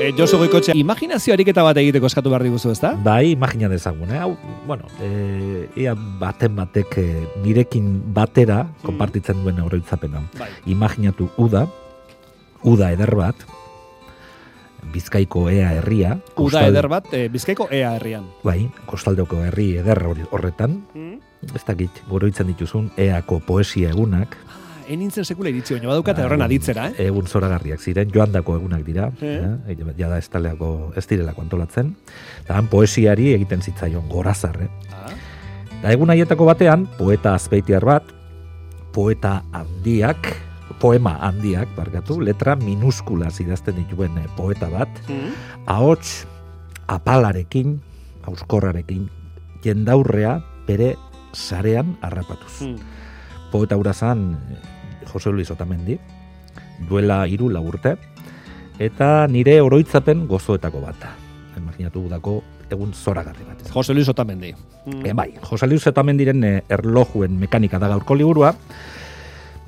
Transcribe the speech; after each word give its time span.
E, 0.00 0.14
Josu 0.16 0.38
Goikotxe, 0.40 0.72
imaginazio 0.80 1.34
ariketa 1.36 1.60
bat 1.60 1.76
egiteko 1.76 2.08
eskatu 2.08 2.30
behar 2.32 2.40
diguzu, 2.46 2.70
ezta? 2.72 2.94
Bai, 3.04 3.34
imagina 3.34 3.68
dezagun, 3.68 4.08
eh? 4.14 4.20
Hau, 4.24 4.30
bueno, 4.66 4.88
e, 5.04 5.68
ea 5.76 5.92
baten 5.94 6.54
batek 6.56 6.96
e, 6.96 7.04
nirekin 7.44 7.90
batera 8.16 8.62
konpartitzen 8.80 9.42
duen 9.44 9.60
oroitzapena. 9.60 10.22
Bai. 10.38 10.48
Imaginatu 10.72 11.28
uda, 11.36 11.66
uda 12.64 12.92
eder 12.96 13.12
bat, 13.18 13.44
Bizkaiko 14.90 15.50
ea 15.52 15.74
herria. 15.76 16.14
Uda 16.32 16.62
kostal- 16.62 16.70
eder 16.72 16.88
bat, 16.88 17.12
e, 17.12 17.28
bizkaiko 17.28 17.68
ea 17.70 17.92
herrian. 17.98 18.24
Bai, 18.42 18.70
kostaldeko 18.88 19.42
herri 19.44 19.76
eder 19.76 20.00
horretan, 20.32 20.80
ez 20.96 21.64
dakit, 21.66 22.00
goroitzen 22.08 22.48
dituzun, 22.48 22.88
eako 22.96 23.42
poesia 23.44 23.90
egunak, 23.92 24.38
enintzen 24.90 25.24
sekula 25.24 25.50
iritzi, 25.52 25.76
baina 25.76 25.90
badukate 25.92 26.24
horren 26.26 26.42
aditzera, 26.44 26.88
eh? 26.90 27.06
Egun 27.06 27.28
zoragarriak 27.30 27.80
ziren, 27.80 28.10
joandako 28.14 28.56
egunak 28.58 28.84
dira, 28.86 29.10
Eh. 29.22 29.38
eh? 29.68 29.76
jada 29.98 30.18
ez 30.18 30.28
taleako, 30.28 30.92
ez 30.96 31.06
direlako 31.06 31.42
antolatzen. 31.46 31.94
Eta 32.44 32.56
han 32.58 32.66
poesiari 32.72 33.32
egiten 33.34 33.62
zitzaion 33.62 34.08
gorazarre. 34.08 34.68
Ah, 34.92 35.12
Eta 35.80 35.92
egun 35.94 36.10
haietako 36.12 36.44
batean, 36.44 36.82
poeta 36.98 37.32
azpeitiar 37.34 37.84
bat, 37.88 38.04
poeta 38.92 39.38
handiak, 39.56 40.28
poema 40.80 41.14
handiak, 41.24 41.70
barkatu, 41.76 42.18
letra 42.20 42.56
minuskulaz 42.56 43.38
idazten 43.40 43.76
dituen 43.78 44.18
eh, 44.18 44.26
poeta 44.36 44.68
bat, 44.68 44.88
mm. 45.08 45.32
ahots 45.72 46.26
apalarekin, 46.86 47.78
auskorrarekin, 48.28 49.08
jendaurrea 49.64 50.40
bere 50.66 50.96
sarean 51.32 51.96
harrapatuz. 52.02 52.60
Mm. 52.66 52.76
poeta 53.50 53.76
hura 53.76 53.92
zan 53.92 54.36
eh, 54.50 54.58
Jose 55.10 55.30
Luis 55.30 55.50
Otamendi, 55.50 55.98
duela 56.88 57.26
hiru 57.28 57.50
lau 57.52 57.64
urte, 57.68 57.96
eta 58.80 59.26
nire 59.28 59.60
oroitzapen 59.60 60.26
gozoetako 60.30 60.80
bat. 60.86 61.10
Imaginatu 61.58 62.06
dako 62.08 62.40
egun 62.70 62.94
zoragarri 62.94 63.44
bat. 63.44 63.66
Jose 63.74 63.94
Luis 63.94 64.08
Otamendi. 64.08 64.54
Mm. 64.86 65.04
E, 65.06 65.12
bai, 65.12 65.28
Jose 65.42 65.66
Luis 65.66 65.86
Otamendiren 65.86 66.44
eh, 66.44 66.56
erlojuen 66.68 67.36
mekanika 67.38 67.78
da 67.78 67.90
gaurko 67.92 68.16
liburua, 68.16 68.54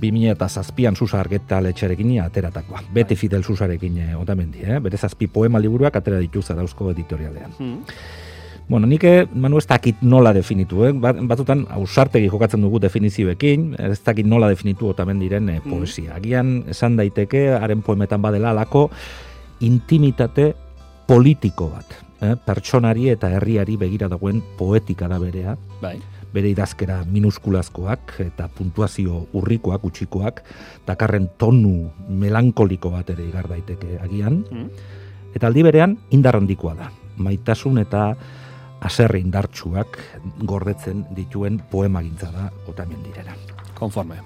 2000 0.02 0.34
eta 0.34 0.48
zazpian 0.48 0.96
Susa 0.96 1.20
argitaletxarekin 1.20 2.16
ateratakoa. 2.24 2.82
Beti 2.94 3.16
Fidel 3.16 3.44
Susarekin 3.44 3.98
eh, 3.98 4.16
Otamendi, 4.18 4.64
eh? 4.64 4.80
bere 4.82 4.98
zazpi 4.98 5.28
poema 5.28 5.60
liburuak 5.62 5.96
atera 5.96 6.18
dituz 6.22 6.48
dauzko 6.48 6.90
editorialean. 6.90 7.54
Mm. 7.58 7.96
Bueno, 8.68 8.86
nik 8.86 9.04
eh, 9.04 9.26
manu 9.34 9.58
ez 9.58 9.66
dakit 9.66 10.00
nola 10.02 10.32
definitu, 10.32 10.84
eh? 10.86 10.92
Bat- 10.96 11.18
batzutan 11.28 11.66
ausartegi 11.70 12.28
jokatzen 12.30 12.62
dugu 12.62 12.78
definizioekin, 12.80 13.74
ez 13.78 13.98
dakit 14.04 14.24
nola 14.26 14.48
definitu 14.48 14.88
otamen 14.88 15.18
diren 15.20 15.48
eh, 15.50 15.60
poesia. 15.60 16.14
Agian 16.16 16.62
esan 16.72 16.96
daiteke, 16.96 17.50
haren 17.52 17.82
poemetan 17.82 18.22
badela 18.22 18.50
alako 18.54 18.86
intimitate 19.60 20.54
politiko 21.06 21.68
bat. 21.74 21.92
Eh? 22.22 22.34
Pertsonari 22.46 23.10
eta 23.12 23.28
herriari 23.36 23.76
begira 23.76 24.08
dagoen 24.08 24.40
poetika 24.58 25.08
da 25.10 25.18
berea, 25.18 25.56
Bai. 25.82 25.98
bere 26.32 26.48
idazkera 26.54 27.02
minuskulazkoak 27.04 28.14
eta 28.24 28.46
puntuazio 28.48 29.26
urrikoak, 29.36 29.84
utxikoak, 29.84 30.42
dakarren 30.86 31.28
tonu 31.36 31.90
melankoliko 32.08 32.90
bat 32.94 33.10
ere 33.10 33.26
igar 33.28 33.48
daiteke 33.50 33.98
agian, 34.00 34.44
Mm. 34.50 34.68
Eta 35.34 35.46
aldi 35.48 35.62
berean 35.64 35.94
indar 36.12 36.36
handikoa 36.36 36.74
da. 36.76 36.90
Maitasun 37.16 37.78
eta 37.80 38.14
aserre 38.82 39.20
indartsuak 39.22 39.98
gordetzen 40.48 41.04
dituen 41.16 41.60
poemagintza 41.70 42.30
da 42.34 42.48
otamen 42.68 43.02
direna. 43.06 43.36
Konforme. 43.78 44.18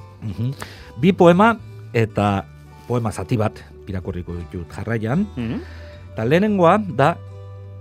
Bi 1.01 1.13
poema 1.13 1.53
eta 1.93 2.45
poema 2.89 3.13
zati 3.13 3.37
bat 3.37 3.63
irakurriko 3.87 4.37
ditut 4.41 4.73
jarraian. 4.73 5.27
Mm. 5.37 5.63
Eta 6.13 6.25
lehenengoa 6.25 6.79
da 6.97 7.15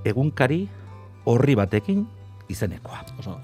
egunkari 0.05 0.65
horri 1.25 1.55
batekin 1.57 2.05
izenekoa. 2.51 3.05
Oso 3.19 3.39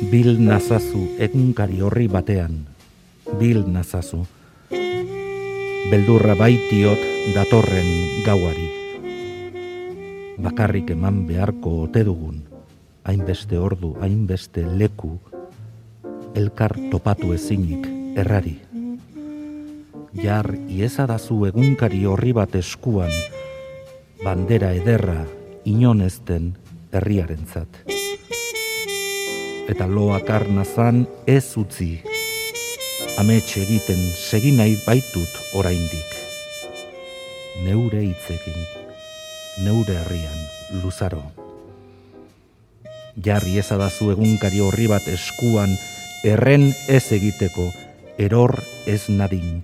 Bil 0.00 0.40
nazazu 0.40 1.12
egunkari 1.20 1.82
horri 1.84 2.06
batean. 2.08 2.64
Bil 3.36 3.66
nazazu. 3.68 4.22
Beldurra 5.92 6.32
baitiot 6.40 7.02
datorren 7.34 7.90
gauari. 8.24 8.64
Bakarrik 10.40 10.94
eman 10.96 11.26
beharko 11.28 11.74
ote 11.84 12.06
dugun. 12.08 12.40
Hainbeste 13.04 13.60
ordu, 13.60 13.92
hainbeste 14.00 14.64
leku. 14.64 15.18
Elkar 16.32 16.78
topatu 16.88 17.34
ezinik 17.36 17.84
errari. 18.16 18.56
Jar 20.16 20.48
iezadazu 20.64 21.44
egunkari 21.52 22.06
horri 22.08 22.32
bat 22.32 22.56
eskuan. 22.56 23.12
Bandera 24.24 24.72
ederra 24.72 25.26
inonezten 25.68 26.54
herriarentzat 26.88 27.99
eta 29.70 29.86
loak 29.86 30.30
arnazan 30.34 31.04
ez 31.30 31.54
utzi. 31.60 32.00
Amets 33.22 33.54
egiten 33.60 34.00
segi 34.18 34.50
nahi 34.56 34.74
baitut 34.82 35.36
oraindik. 35.54 36.16
Neure 37.62 38.00
hitzekin, 38.02 38.58
neure 39.62 39.94
herrian, 40.00 40.42
luzaro. 40.82 41.22
Jarri 43.20 43.58
ezadazu 43.62 44.10
egunkari 44.16 44.62
horri 44.64 44.88
bat 44.90 45.06
eskuan, 45.12 45.76
erren 46.26 46.70
ez 46.88 47.04
egiteko, 47.14 47.68
eror 48.18 48.56
ez 48.90 49.04
nadin, 49.12 49.60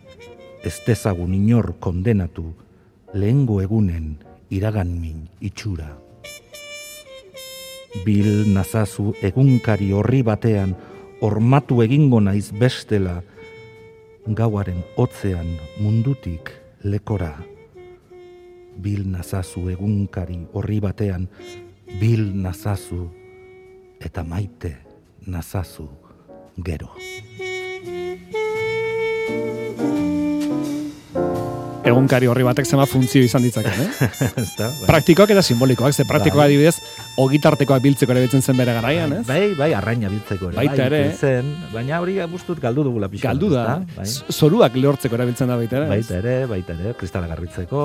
ez 0.63 0.77
dezagun 0.87 1.35
inor 1.35 1.75
kondenatu, 1.81 2.53
lehengo 3.15 3.63
egunen 3.65 4.19
iragan 4.51 4.93
min 5.01 5.25
itxura 5.41 6.06
bil 8.05 8.53
nazazu 8.53 9.15
egunkari 9.23 9.93
horri 9.93 10.23
batean 10.27 10.75
ormatu 11.21 11.83
egingo 11.83 12.21
naiz 12.21 12.51
bestela 12.53 13.23
gauaren 14.27 14.83
hotzean 14.97 15.57
mundutik 15.81 16.51
lekora 16.85 17.35
bil 18.77 19.07
nazazu 19.11 19.69
egunkari 19.71 20.43
horri 20.53 20.81
batean 20.81 21.29
bil 22.01 22.35
nazazu 22.35 23.07
eta 24.01 24.25
maite 24.25 24.77
nazazu 25.27 25.89
gero 26.57 26.91
Egunkari 31.87 32.27
horri 32.27 32.43
batek 32.43 32.67
zema 32.67 32.83
funtzio 32.91 33.23
izan 33.23 33.45
ditzaken, 33.47 33.77
eh? 33.85 34.09
Bai. 34.59 34.71
Praktikoak 34.89 35.31
eta 35.31 35.43
simbolikoak, 35.47 35.95
ze 35.95 36.03
praktikoa 36.09 36.43
Bai. 36.43 36.49
adibidez, 36.51 36.81
ogitartekoak 37.23 37.83
biltzeko 37.85 38.13
ere 38.15 38.23
biltzen 38.27 38.43
zen 38.43 38.59
bere 38.59 38.75
garaian, 38.77 39.13
ez? 39.19 39.25
Bai, 39.29 39.55
bai, 39.59 39.71
arraina 39.77 40.11
biltzeko 40.13 40.51
ere. 40.51 40.59
Baita 40.59 40.77
bai, 40.77 40.87
ere. 40.87 41.03
Zen, 41.17 41.51
baina 41.73 42.01
hori 42.05 42.19
gustut 42.33 42.61
galdu 42.63 42.85
dugula 42.87 43.09
pixka. 43.13 43.33
Galdu 43.33 43.51
da? 43.55 43.67
Bai. 43.97 44.07
zoruak 44.07 44.77
lehortzeko 44.77 45.19
erabiltzen 45.19 45.53
da 45.53 45.59
baita 45.61 45.81
ere. 45.81 45.91
Baita 45.95 46.19
ere, 46.21 46.39
baita 46.51 46.77
ere, 46.77 46.95
kristala 47.01 47.31
garbitzeko, 47.33 47.83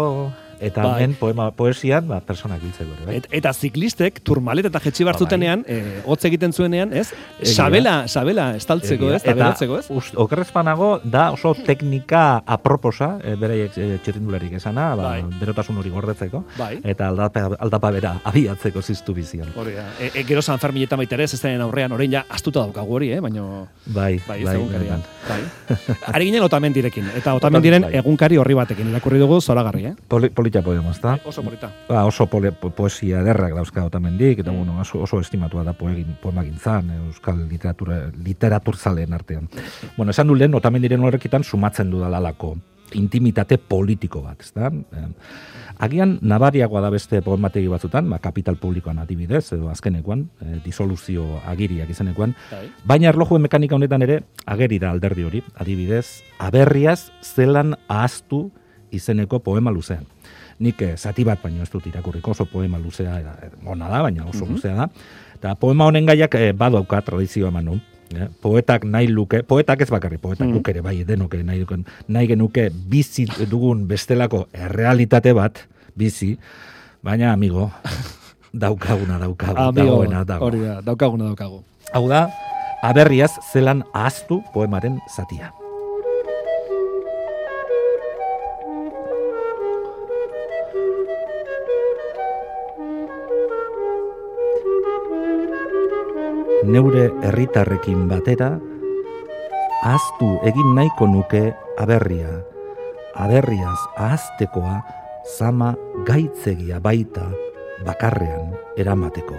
eta 0.61 0.83
Bai. 0.85 1.03
hemen 1.03 1.15
poema 1.19 1.49
poesian, 1.51 2.07
ba, 2.07 2.19
personak 2.21 2.61
biltzeko 2.61 2.91
ere, 2.95 3.05
bai. 3.07 3.15
Et, 3.17 3.27
eta 3.41 3.51
ziklistek 3.53 4.19
turmalet 4.23 4.65
eta 4.69 4.79
jetxi 4.79 5.03
bartzutenean, 5.07 5.63
eh, 5.67 6.01
hotz 6.05 6.23
egiten 6.29 6.53
zuenean, 6.53 6.93
ez? 6.93 7.07
Egia. 7.41 7.53
Sabela, 7.55 7.95
sabela 8.07 8.55
estaltzeko, 8.55 9.05
Egia. 9.09 9.15
ez? 9.17 9.23
Eta 9.25 9.33
berotzeko, 9.35 9.79
ez? 9.79 9.89
ust- 9.89 10.15
okerrezpanago, 10.15 10.99
da 11.03 11.31
oso 11.31 11.53
teknika 11.55 12.43
aproposa, 12.45 13.17
e, 13.23 13.35
beraiek 13.35 13.77
e, 13.77 13.97
txirrindularik 14.03 14.53
esana, 14.59 14.91
ba, 14.95 15.03
Bai. 15.15 15.23
berotasun 15.41 15.77
hori 15.81 15.89
gordetzeko, 15.89 16.43
Bai. 16.57 16.79
eta 16.83 17.07
aldapa, 17.09 17.47
aldapa 17.59 17.91
bera 17.91 18.13
abiatzeko 18.23 18.81
ziztu 18.81 19.13
bizian. 19.17 19.47
Hori 19.55 19.73
da. 19.73 19.87
E, 19.99 20.11
e, 20.13 20.23
gero 20.23 20.41
San 20.41 20.59
Ferminetan 20.59 20.97
baita 21.01 21.15
ere, 21.15 21.23
ez 21.25 21.41
den 21.41 21.61
aurrean, 21.61 21.91
orain 21.91 22.11
ja 22.11 22.25
astuta 22.29 22.59
daukagu 22.61 22.95
hori, 22.99 23.11
eh? 23.13 23.19
Baina, 23.19 23.41
Bai, 23.85 24.19
bai, 24.27 24.43
bai, 24.43 24.55
egunkarian. 24.55 25.01
benetan. 25.01 25.09
Bai. 25.27 25.95
Ari 26.13 26.25
ginen 26.29 26.43
otamendirekin, 26.43 27.09
eta 27.17 27.33
otamendiren 27.37 27.81
bai. 27.87 27.95
egunkari 27.97 28.37
horri 28.37 28.53
batekin, 28.53 28.89
irakurri 28.93 29.19
dugu 29.19 29.41
zoragarri, 29.41 29.85
eh? 29.91 29.95
Poli, 30.07 30.29
polita 30.51 30.61
poema, 30.61 30.91
ezta? 30.91 31.19
Oso 31.25 31.41
polita. 31.41 31.71
Ba, 31.87 32.05
oso 32.05 32.25
pole, 32.27 32.51
po- 32.51 32.69
poesia 32.71 33.21
ederrak 33.21 33.53
dauzka 33.55 33.85
otamendik, 33.85 34.37
Mm. 34.37 34.41
eta 34.41 34.51
bueno, 34.51 34.79
oso, 34.81 34.99
oso 35.01 35.19
estimatua 35.19 35.63
da 35.63 35.73
poegin, 35.73 36.17
poemagintzan, 36.21 36.89
euskal 37.07 37.47
literatura, 37.47 38.11
literaturzaleen 38.23 39.13
artean. 39.13 39.47
Bueno, 39.97 40.11
esan 40.11 40.27
du 40.27 40.35
lehen, 40.35 40.53
otamendiren 40.53 41.01
horrekitan 41.03 41.43
sumatzen 41.43 41.89
dudalalako 41.89 42.57
intimitate 42.93 43.57
politiko 43.57 44.21
bat, 44.21 44.41
ezta? 44.41 44.67
Eh, 44.67 45.07
Agian 45.81 46.19
nabariagoa 46.21 46.79
da 46.81 46.89
beste 46.91 47.21
poemategi 47.23 47.67
batzutan, 47.67 48.07
ba, 48.09 48.19
kapital 48.19 48.55
publikoan 48.55 48.99
adibidez, 48.99 49.53
edo 49.53 49.69
azkenekoan, 49.69 50.29
eh, 50.41 50.59
disoluzio 50.63 51.39
agiriak 51.47 51.89
izenekoan, 51.89 52.35
Bai. 52.51 52.69
baina 52.85 53.09
erlojuen 53.09 53.41
mekanika 53.41 53.75
honetan 53.75 54.01
ere, 54.03 54.19
ageri 54.45 54.77
da 54.77 54.91
alderdi 54.91 55.23
hori, 55.23 55.43
adibidez, 55.55 56.21
aberriaz 56.37 57.09
zelan 57.23 57.75
ahaztu 57.87 58.51
izeneko 58.91 59.39
poema 59.39 59.71
luzean. 59.71 60.05
Nik 60.61 60.81
eh, 60.85 60.93
zati 60.97 61.23
bat 61.25 61.41
baino 61.41 61.63
ez 61.65 61.69
dut 61.73 61.87
irakurriko 61.89 62.31
oso 62.35 62.45
poema 62.45 62.77
luzea 62.77 63.15
eh, 63.19 63.49
ona 63.65 63.87
da, 63.89 64.01
baina 64.05 64.27
oso 64.29 64.45
Mhm. 64.45 64.53
luzea 64.53 64.75
da. 64.75 64.89
Eta 65.35 65.55
poema 65.57 65.85
honen 65.89 66.05
gaiak 66.05 66.35
eh, 66.37 66.51
badauka 66.53 67.01
tradizioa 67.01 67.49
manu. 67.51 67.79
Eh, 68.13 68.27
poetak 68.41 68.83
nahi 68.83 69.07
luke, 69.07 69.41
poetak 69.43 69.81
ez 69.81 69.89
bakarri, 69.89 70.17
poetak 70.19 70.47
Mhm. 70.47 70.53
luke 70.53 70.71
ere 70.71 70.81
bai 70.81 71.03
denoke 71.07 71.41
nahi, 71.43 71.59
duken, 71.63 71.85
nahi 72.07 72.27
genuke 72.27 72.69
bizi 72.69 73.25
dugun 73.49 73.87
bestelako 73.87 74.47
errealitate 74.53 75.33
bat, 75.33 75.63
bizi, 75.95 76.37
baina 77.01 77.31
amigo, 77.31 77.71
daukaguna 78.53 79.17
daukagu, 79.17 79.57
Amigo, 79.57 79.85
dagoena 79.95 80.23
dago. 80.25 80.45
hori 80.45 80.59
da, 80.59 80.81
daukaguna 80.81 81.23
daukagu. 81.31 81.63
Hau 81.93 82.07
da, 82.09 82.27
aberriaz 82.83 83.31
zelan 83.53 83.83
ahaztu 83.93 84.43
poemaren 84.53 84.99
zatia. 85.15 85.53
Neure 96.63 97.09
herritarrekin 97.25 98.07
batera, 98.09 98.51
ahaztu 99.81 100.37
egin 100.45 100.75
nahiko 100.77 101.07
nuke 101.09 101.53
aberria. 101.81 102.41
Aberriaz 103.17 103.79
ahaztekoa 103.97 104.79
zama 105.37 105.73
gaitzegia 106.07 106.79
baita 106.79 107.27
bakarrean 107.85 108.53
eramateko 108.77 109.35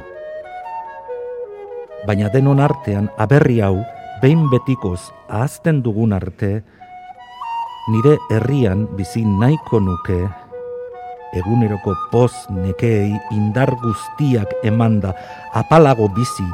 baina 2.06 2.28
denon 2.34 2.60
artean 2.60 3.08
aberri 3.18 3.60
hau 3.62 3.82
behin 4.22 4.48
betikoz 4.50 5.10
ahazten 5.28 5.82
dugun 5.82 6.14
arte 6.16 6.62
nire 7.90 8.16
herrian 8.30 8.86
bizi 8.98 9.22
nahiko 9.22 9.80
nuke 9.80 10.18
eguneroko 11.38 11.94
poz 12.10 12.32
nekeei 12.50 13.14
indar 13.34 13.70
guztiak 13.82 14.50
emanda 14.66 15.14
apalago 15.54 16.08
bizi 16.10 16.46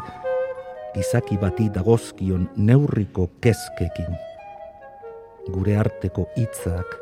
gizaki 0.94 1.38
bati 1.40 1.68
dagozkion 1.72 2.48
neurriko 2.56 3.28
kezkekin. 3.42 4.10
Gure 5.52 5.76
arteko 5.80 6.28
hitzak 6.36 6.96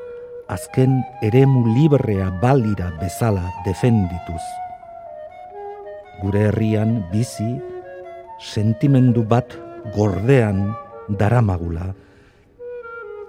azken 0.48 1.00
eremu 1.26 1.64
librea 1.74 2.30
balira 2.42 2.92
bezala 3.00 3.44
defendituz. 3.66 4.42
Gure 6.22 6.48
herrian 6.48 7.00
bizi 7.12 7.48
sentimendu 8.40 9.24
bat 9.26 9.56
gordean 9.94 10.74
daramagula 11.08 11.92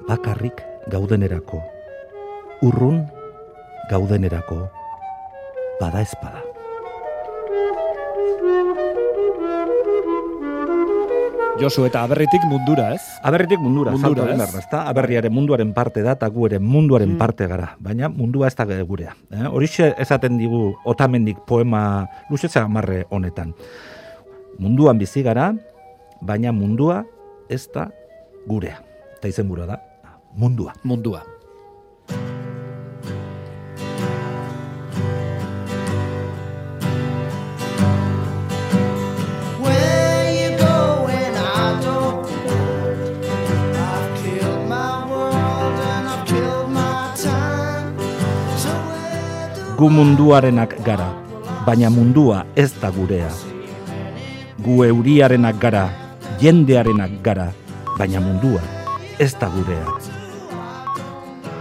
bakarrik 0.08 0.64
gaudenerako 0.90 1.62
urrun 2.64 3.04
gaudenerako 3.92 4.66
bada 5.80 6.02
espada 6.02 6.47
Josu 11.58 11.88
eta 11.90 12.04
aberritik 12.06 12.44
mundura, 12.46 12.92
ez? 12.94 13.02
Aberritik 13.26 13.58
mundura, 13.58 13.90
Mundura, 13.98 14.30
ez? 14.30 14.42
ez? 14.46 14.56
Ezta? 14.62 14.84
Aberriaren 14.86 15.34
munduaren 15.34 15.74
parte 15.74 16.04
da, 16.06 16.14
eta 16.14 16.30
gu 16.30 16.46
ere 16.46 16.60
munduaren 16.62 17.16
Mm. 17.16 17.18
parte 17.18 17.48
gara. 17.48 17.74
Baina 17.80 18.10
mundua 18.10 18.48
ez 18.48 18.56
da 18.56 18.66
gurea. 18.84 19.16
Eh? 19.32 19.48
Horixe 19.50 19.96
esaten 19.98 20.38
digu 20.38 20.76
otamendik 20.86 21.38
poema 21.48 22.08
luzetza 22.30 22.62
amarre 22.62 23.06
honetan. 23.10 23.56
Munduan 24.60 24.98
bizi 24.98 25.24
gara, 25.24 25.56
baina 26.22 26.52
mundua 26.52 27.06
ez 27.50 27.68
da 27.74 27.90
gurea. 28.46 28.78
Eta 29.18 29.28
izen 29.28 29.50
da, 29.50 29.82
mundua. 30.36 30.74
Mundua. 30.84 31.37
Gu 49.78 49.92
munduarenak 49.94 50.72
gara, 50.82 51.06
baina 51.62 51.92
mundua 51.94 52.40
ez 52.58 52.72
da 52.82 52.90
gurea. 52.90 53.30
Gu 54.66 54.78
euriarenak 54.88 55.60
gara, 55.62 55.84
jendearenak 56.42 57.12
gara, 57.22 57.52
baina 58.00 58.18
mundua 58.18 58.64
ez 59.22 59.36
da 59.38 59.52
gurea. 59.54 59.86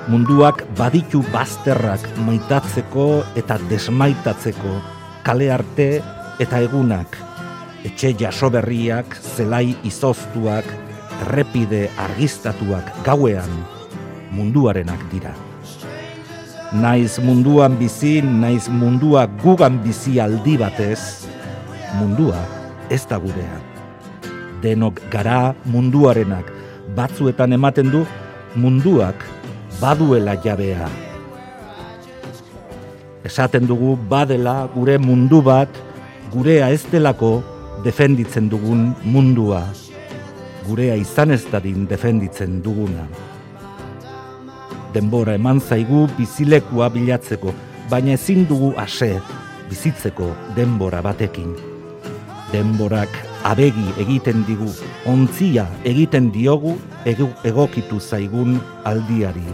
Munduak 0.09 0.63
baditu 0.79 1.21
bazterrak 1.29 2.07
maitatzeko 2.25 3.05
eta 3.37 3.59
desmaitatzeko, 3.69 4.79
kale 5.27 5.51
arte 5.53 5.91
eta 6.41 6.63
egunak, 6.65 7.19
etxe 7.85 8.15
jasoberriak, 8.17 9.13
zelai 9.37 9.75
izoztuak, 9.85 10.73
errepide 11.27 11.91
argistatuak 12.09 12.95
gauean, 13.05 13.61
munduarenak 14.33 15.05
dira. 15.13 15.37
Naiz 16.75 17.23
munduan 17.23 17.79
bizi, 17.79 18.19
naiz 18.19 18.67
mundua 18.67 19.31
gugan 19.39 19.79
bizi 19.85 20.19
aldi 20.19 20.57
batez, 20.59 21.23
mundua 21.95 22.43
ez 22.91 23.07
da 23.07 23.21
gurea. 23.23 23.61
Denok 24.65 24.99
gara 25.07 25.55
munduarenak, 25.63 26.51
batzuetan 26.99 27.55
ematen 27.55 27.93
du 27.95 28.03
munduak 28.59 29.15
baduela 29.79 30.35
jabea. 30.43 30.91
Esaten 33.23 33.71
dugu 33.71 33.95
badela 34.11 34.67
gure 34.75 34.99
mundu 34.99 35.39
bat, 35.47 35.71
gurea 36.35 36.73
ez 36.75 36.83
delako 36.91 37.45
defenditzen 37.87 38.51
dugun 38.51 38.91
mundua, 39.07 39.63
gurea 40.67 40.99
izan 40.99 41.31
ez 41.31 41.45
dadin 41.47 41.87
defenditzen 41.87 42.59
duguna 42.59 43.07
denbora 44.97 45.35
eman 45.37 45.59
zaigu 45.61 46.07
bizilekua 46.17 46.89
bilatzeko, 46.95 47.53
baina 47.91 48.15
ezin 48.17 48.47
dugu 48.49 48.73
ase 48.81 49.11
bizitzeko 49.69 50.31
denbora 50.57 51.03
batekin. 51.05 51.53
Denborak 52.53 53.13
abegi 53.45 53.85
egiten 54.01 54.45
digu, 54.49 54.69
ontzia 55.11 55.67
egiten 55.85 56.31
diogu 56.33 56.77
egokitu 57.05 58.01
zaigun 58.01 58.57
aldiari. 58.89 59.45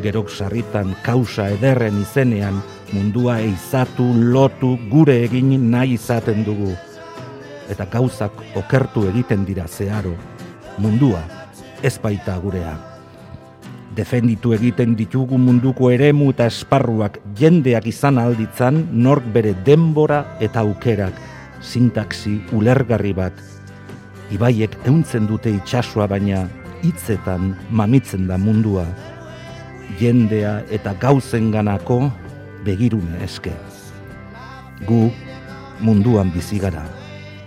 Gerok 0.00 0.32
sarritan 0.32 0.94
kausa 1.04 1.50
ederren 1.58 2.00
izenean 2.00 2.62
mundua 2.94 3.40
eizatu, 3.42 4.08
lotu, 4.32 4.78
gure 4.88 5.18
egin 5.26 5.52
nahi 5.70 5.98
izaten 5.98 6.46
dugu. 6.48 6.72
Eta 7.68 7.84
gauzak 7.92 8.40
okertu 8.56 9.04
egiten 9.12 9.44
dira 9.44 9.68
zeharo, 9.68 10.16
mundua 10.78 11.22
ez 11.82 11.96
baita 12.00 12.40
gurea 12.40 12.93
defenditu 13.94 14.52
egiten 14.54 14.96
ditugu 14.98 15.38
munduko 15.38 15.88
eremu 15.94 16.32
eta 16.34 16.48
esparruak 16.50 17.20
jendeak 17.38 17.86
izan 17.86 18.18
alditzan 18.18 18.82
nork 18.90 19.26
bere 19.34 19.54
denbora 19.66 20.24
eta 20.42 20.64
aukerak. 20.66 21.14
Sintaxi 21.64 22.40
ulergarri 22.52 23.14
bat. 23.16 23.32
Ibaiek 24.34 24.74
euntzen 24.84 25.28
dute 25.30 25.52
itsasoa 25.54 26.08
baina 26.10 26.44
hitzetan 26.82 27.54
mamitzen 27.70 28.26
da 28.28 28.36
mundua. 28.38 28.84
Jendea 30.00 30.58
eta 30.74 30.94
gauzenganako 31.00 32.10
begirune 32.64 33.22
eske 33.24 33.52
gu 34.88 35.08
munduan 35.80 36.32
bizi 36.34 36.58
gara. 36.58 36.82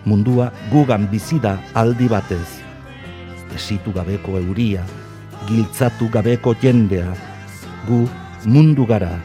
Mundua 0.07 0.51
gugan 0.71 1.09
bizi 1.11 1.41
da 1.43 1.57
aldi 1.75 2.07
batez. 2.07 2.63
Esitu 3.57 3.91
gabeko 3.91 4.37
euria 4.39 4.85
giltzatu 5.47 6.09
gabeko 6.11 6.53
jendea, 6.61 7.13
gu 7.87 8.03
mundu 8.45 8.85
gara, 8.85 9.15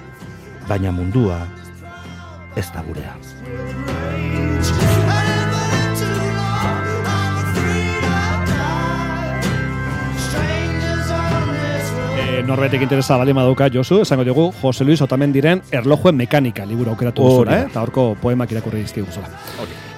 baina 0.69 0.93
mundua 0.95 1.43
ez 2.57 2.69
da 2.75 2.83
gurea. 2.87 3.15
E, 12.23 12.43
norbetek 12.47 12.83
interesa 12.83 13.17
bali 13.19 13.35
madauka 13.37 13.69
Josu, 13.73 14.03
esango 14.07 14.25
dugu 14.25 14.51
Jose 14.63 14.85
Luis 14.85 15.03
Otamendiren 15.03 15.63
erlojuen 15.73 16.17
mekanika 16.17 16.67
liburu 16.69 16.95
aukeratu 16.95 17.25
duzula, 17.27 17.59
eh? 17.59 17.71
Eta 17.71 17.83
horko 17.83 18.13
poemak 18.21 18.53
irakurri 18.55 18.85
dizkigu 18.87 19.11
zela. 19.13 19.33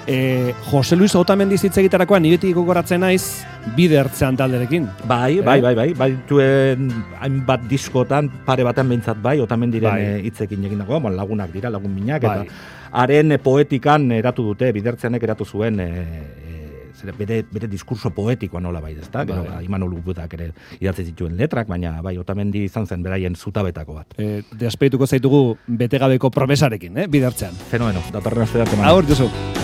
E, 0.07 0.55
Jose 0.71 0.97
Luis 0.97 1.15
Otamendi 1.17 1.57
hitz 1.57 1.77
egiterakoan 1.81 2.23
niretik 2.23 2.55
gogoratzen 2.57 3.01
naiz 3.01 3.45
bide 3.77 3.97
ertzean 3.97 4.37
talderekin. 4.37 4.87
Bai, 5.09 5.41
bai, 5.41 5.61
bai, 5.65 5.75
bai, 5.75 5.89
bai, 5.97 6.11
tuen 6.29 6.91
hainbat 7.21 7.65
diskotan, 7.71 8.29
pare 8.45 8.67
batean 8.67 8.91
behintzat 8.93 9.23
bai, 9.25 9.39
otamen 9.41 9.73
diren 9.73 9.91
Bai. 9.91 10.05
bai. 10.05 10.21
hitzekin 10.29 10.69
egin 10.69 10.85
dago, 10.85 11.01
bon, 11.01 11.17
lagunak 11.17 11.53
dira, 11.55 11.73
lagun 11.73 11.95
minak, 11.95 12.23
Bai. 12.23 12.45
eta 12.45 13.01
haren 13.01 13.33
eh, 13.33 13.41
poetikan 13.43 14.11
eratu 14.13 14.45
dute, 14.51 14.71
bidertzeanek 14.77 15.25
eratu 15.25 15.49
zuen, 15.49 15.81
e, 15.81 15.89
e, 15.89 16.55
zera, 17.01 17.17
bere, 17.17 17.41
bere 17.51 17.69
diskurso 17.73 18.13
poetikoa 18.15 18.61
nola 18.61 18.85
bai, 18.85 18.93
ezta? 19.01 19.25
Gero, 19.25 19.41
Bai. 19.43 19.57
ba, 19.57 19.65
Imanol 19.65 19.97
Urbutak 19.97 20.37
ere 20.37 20.53
idatzi 20.79 21.09
zituen 21.09 21.37
letrak, 21.41 21.69
baina 21.71 21.97
bai, 22.05 22.19
otamendi 22.21 22.67
izan 22.69 22.87
zen 22.87 23.03
beraien 23.03 23.35
zutabetako 23.35 24.01
bat. 24.03 24.17
E, 24.19 24.43
despeituko 24.53 25.09
zaitugu 25.09 25.45
betegabeko 25.67 26.31
promesarekin, 26.31 27.05
eh? 27.05 27.09
bidertzean. 27.09 27.57
Fenomeno, 27.73 28.05
datorren 28.13 28.45
aste 28.45 28.67
arte, 28.69 28.83
Agur, 28.85 29.09
Josu. 29.09 29.64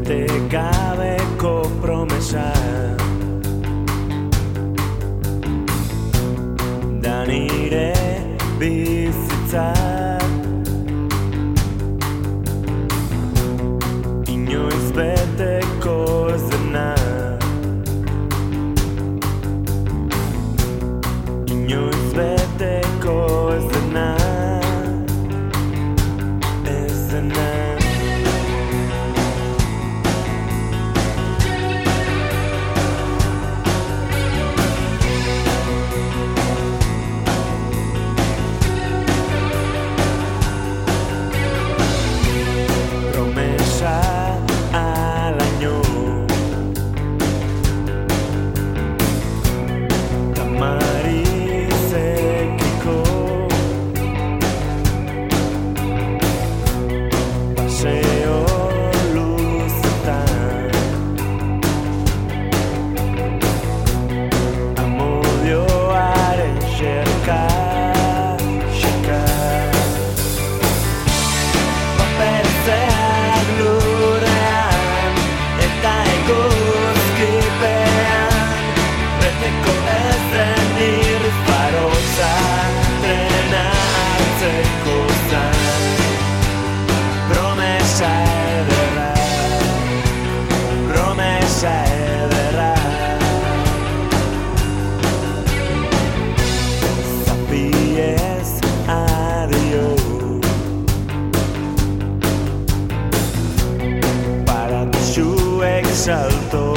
Bete 0.00 0.26
gabeko 0.48 1.21
salto 106.02 106.74